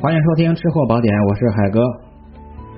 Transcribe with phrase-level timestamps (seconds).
[0.00, 1.82] 欢迎收听《吃货宝典》，我是海哥。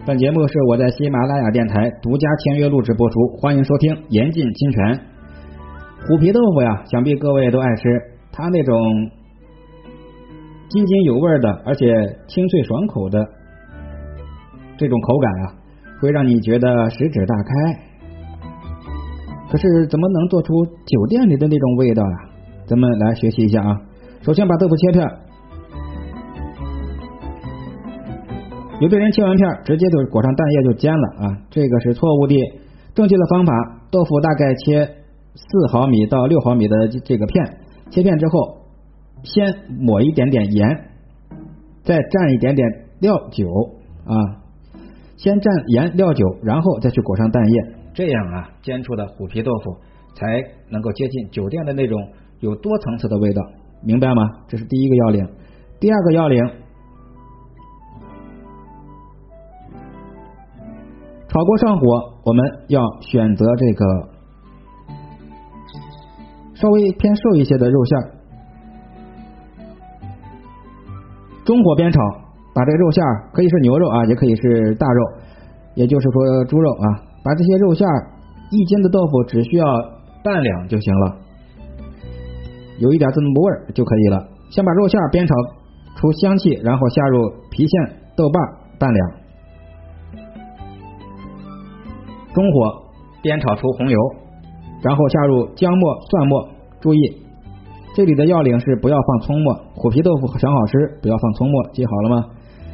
[0.06, 5.00] 本节目是我在喜马拉雅电台独家签约录制播出，欢迎收听，严禁侵权。
[6.08, 7.82] 虎皮豆腐呀，想必各位都爱吃，
[8.32, 8.74] 它那种
[10.70, 11.92] 津津有味的，而且
[12.26, 13.20] 清脆爽口的
[14.78, 15.44] 这种口感啊，
[16.00, 17.52] 会让你觉得食指大开。
[19.52, 22.16] 可是怎么能做出酒店里的那种味道呀？
[22.64, 23.76] 咱们来学习一下啊。
[24.22, 25.06] 首先把豆腐切片，
[28.80, 32.34] 有的人切完片直接就裹上蛋液就煎了啊，这个是错误的。
[32.94, 33.52] 正确的方法，
[33.90, 34.86] 豆腐大概切
[35.34, 37.58] 四毫米到六毫米的这个片，
[37.90, 38.56] 切片之后
[39.22, 40.68] 先抹一点点盐，
[41.82, 42.66] 再蘸一点点
[43.00, 43.46] 料酒
[44.06, 44.16] 啊，
[45.18, 47.60] 先蘸盐料酒，然后再去裹上蛋液。
[47.92, 49.76] 这样啊，煎出的虎皮豆腐
[50.14, 50.26] 才
[50.70, 52.00] 能够接近酒店的那种
[52.38, 53.42] 有多层次的味道，
[53.84, 54.22] 明白吗？
[54.48, 55.28] 这是第一个要领。
[55.80, 56.42] 第二个要领，
[61.30, 61.84] 炒锅上火，
[62.24, 63.86] 我们要选择这个
[66.54, 68.04] 稍微偏瘦一些的肉馅儿，
[71.44, 72.00] 中火煸炒，
[72.52, 75.04] 把这个肉馅儿可以是牛肉啊，也可以是大肉，
[75.76, 77.06] 也就是说猪肉啊。
[77.22, 77.86] 把这些肉馅
[78.50, 79.66] 一斤的豆腐只需要
[80.24, 81.16] 半两就行了，
[82.80, 84.26] 有一点这么味儿就可以了。
[84.50, 85.34] 先把肉馅煸炒
[85.94, 87.18] 出香气，然后下入
[87.52, 88.42] 郫县豆瓣
[88.80, 89.19] 半两，
[92.40, 92.88] 中火
[93.22, 93.98] 煸炒出红油，
[94.80, 96.48] 然后下入姜末、蒜末。
[96.80, 97.20] 注意，
[97.94, 102.24] 这里的要领是不要放葱末，虎皮豆腐想好吃不要放葱末，记好了吗？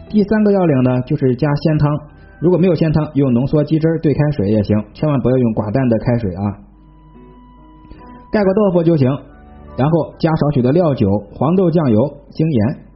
[0.08, 1.90] 第三个要领呢，就是加鲜汤。
[2.38, 6.42] 如果没有鲜汤，用浓缩鸡汁兑开水也行，千万不要用寡淡的开水啊。
[8.30, 9.10] 盖过豆腐就行，
[9.76, 11.98] 然后加少许的料酒、黄豆酱油、
[12.30, 12.86] 精盐。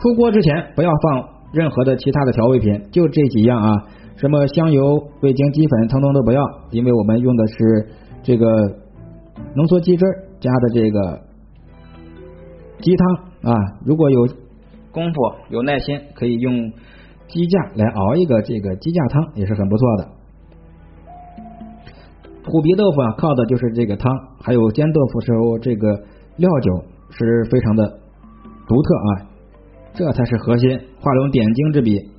[0.00, 3.74] 出锅之前不要放任何的其他的调味品，就这几样啊，
[4.16, 7.88] 什么香油、味精、鸡粉，通通都不要，因为我们用的是
[8.22, 8.46] 这个
[9.54, 10.04] 浓缩鸡汁
[10.40, 11.20] 加的这个
[12.80, 13.54] 鸡汤啊，
[13.84, 14.26] 如果有。
[14.92, 15.20] 功夫
[15.50, 16.52] 有耐心，可以用
[17.28, 20.08] 鸡架来熬一个这个鸡架汤，也是很不错的。
[22.44, 25.92] 虎皮豆腐啊，靠的就是这个汤，还有煎豆腐时候这个
[26.38, 28.00] 料酒是非常的
[28.66, 29.29] 独特啊，
[29.94, 32.10] 这才是核心，画龙点睛之笔。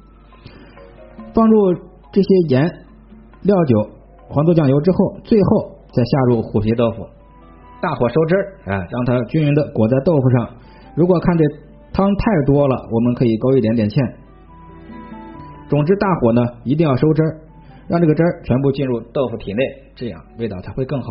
[1.33, 1.73] 放入
[2.11, 2.63] 这些盐、
[3.41, 3.89] 料酒、
[4.27, 7.07] 黄豆酱油之后，最后再下入虎皮豆腐，
[7.81, 10.49] 大火收汁儿啊，让它均匀的裹在豆腐上。
[10.95, 11.43] 如果看这。
[11.93, 14.13] 汤太多了，我们可以勾一点点芡。
[15.67, 17.41] 总之，大火呢一定要收汁儿，
[17.89, 19.61] 让这个汁儿全部进入豆腐体内，
[19.93, 21.07] 这样味道才会更好。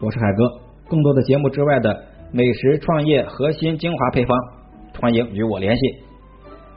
[0.00, 0.58] 我是海哥，
[0.88, 4.38] 更多的节目之外的美食创业核心精华配方，
[5.00, 5.82] 欢迎与我联系。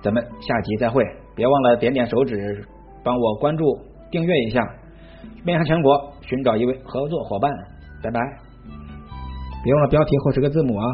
[0.02, 1.04] 咱们下集再会，
[1.36, 2.66] 别忘了点点手指，
[3.04, 3.64] 帮我关注、
[4.12, 4.62] 订阅一下，
[5.46, 7.50] 面向全国寻找一位合作伙伴。
[8.04, 8.20] 拜拜，
[9.64, 10.86] 别忘了标题后十个字母啊。